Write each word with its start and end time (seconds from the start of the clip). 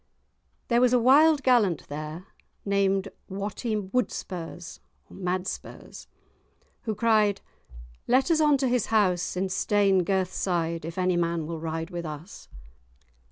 There 0.67 0.81
was 0.81 0.93
a 0.93 0.99
wild 0.99 1.43
gallant 1.43 1.87
there 1.87 2.25
named 2.65 3.09
Watty 3.29 3.75
Wudspurs 3.75 4.79
(Madspurs) 5.11 6.07
who 6.85 6.95
cried, 6.95 7.41
"Let 8.07 8.31
us 8.31 8.41
on 8.41 8.57
to 8.57 8.67
his 8.67 8.87
house 8.87 9.37
in 9.37 9.47
Stanegirthside, 9.47 10.85
if 10.85 10.97
any 10.97 11.17
man 11.17 11.45
will 11.45 11.59
ride 11.59 11.91
with 11.91 12.07
us!" 12.07 12.49